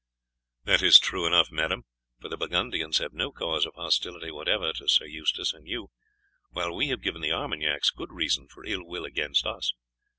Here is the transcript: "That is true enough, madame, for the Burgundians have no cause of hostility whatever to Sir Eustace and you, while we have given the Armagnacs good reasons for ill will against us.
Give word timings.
"That 0.63 0.81
is 0.81 0.97
true 0.97 1.27
enough, 1.27 1.51
madame, 1.51 1.83
for 2.19 2.27
the 2.27 2.35
Burgundians 2.35 2.97
have 2.97 3.13
no 3.13 3.31
cause 3.31 3.67
of 3.67 3.75
hostility 3.75 4.31
whatever 4.31 4.73
to 4.73 4.87
Sir 4.87 5.05
Eustace 5.05 5.53
and 5.53 5.67
you, 5.67 5.91
while 6.49 6.75
we 6.75 6.87
have 6.87 7.03
given 7.03 7.21
the 7.21 7.31
Armagnacs 7.33 7.91
good 7.91 8.11
reasons 8.11 8.51
for 8.51 8.65
ill 8.65 8.83
will 8.83 9.05
against 9.05 9.45
us. 9.45 9.75